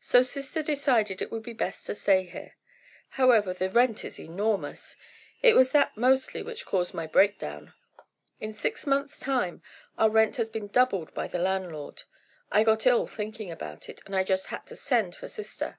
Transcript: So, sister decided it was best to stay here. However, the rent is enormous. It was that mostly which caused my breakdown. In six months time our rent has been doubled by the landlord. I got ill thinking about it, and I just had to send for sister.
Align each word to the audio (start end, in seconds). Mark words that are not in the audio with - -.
So, 0.00 0.24
sister 0.24 0.62
decided 0.62 1.22
it 1.22 1.30
was 1.30 1.44
best 1.56 1.86
to 1.86 1.94
stay 1.94 2.24
here. 2.24 2.56
However, 3.10 3.54
the 3.54 3.70
rent 3.70 4.04
is 4.04 4.18
enormous. 4.18 4.96
It 5.42 5.54
was 5.54 5.70
that 5.70 5.96
mostly 5.96 6.42
which 6.42 6.66
caused 6.66 6.92
my 6.92 7.06
breakdown. 7.06 7.72
In 8.40 8.52
six 8.52 8.84
months 8.84 9.20
time 9.20 9.62
our 9.96 10.10
rent 10.10 10.38
has 10.38 10.48
been 10.50 10.66
doubled 10.66 11.14
by 11.14 11.28
the 11.28 11.38
landlord. 11.38 12.02
I 12.50 12.64
got 12.64 12.84
ill 12.84 13.06
thinking 13.06 13.52
about 13.52 13.88
it, 13.88 14.02
and 14.06 14.16
I 14.16 14.24
just 14.24 14.46
had 14.48 14.66
to 14.66 14.74
send 14.74 15.14
for 15.14 15.28
sister. 15.28 15.78